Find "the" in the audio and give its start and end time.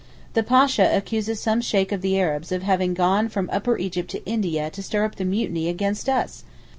0.33-0.41, 2.01-2.19, 5.17-5.25